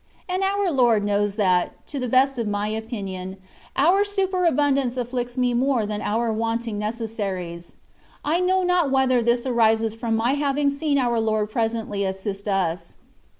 [0.27, 3.37] And our Lord knows that, to the best of my opinion,
[3.77, 7.75] our superabundance afflicts me more than our want ing necessaries.
[8.25, 12.97] I know not whether this arises from my having seen our Lord presently assist us.